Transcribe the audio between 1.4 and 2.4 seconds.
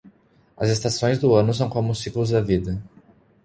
são como os ciclos